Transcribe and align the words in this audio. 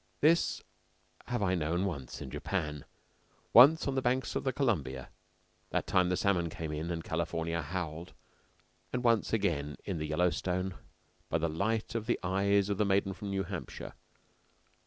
This 0.19 0.63
have 1.27 1.43
I 1.43 1.53
known 1.53 1.85
once 1.85 2.23
in 2.23 2.31
Japan, 2.31 2.85
once 3.53 3.87
on 3.87 3.93
the 3.93 4.01
banks 4.01 4.35
of 4.35 4.43
the 4.43 4.51
Columbia, 4.51 5.09
what 5.69 5.85
time 5.85 6.09
the 6.09 6.17
salmon 6.17 6.49
came 6.49 6.71
in 6.71 6.89
and 6.89 7.03
California 7.03 7.61
howled, 7.61 8.13
and 8.91 9.03
once 9.03 9.31
again 9.31 9.77
in 9.85 9.99
the 9.99 10.07
Yellowstone 10.07 10.73
by 11.29 11.37
the 11.37 11.49
light 11.49 11.93
of 11.93 12.07
the 12.07 12.19
eyes 12.23 12.67
of 12.67 12.79
the 12.79 12.83
maiden 12.85 13.13
from 13.13 13.29
New 13.29 13.43
Hampshire. 13.43 13.93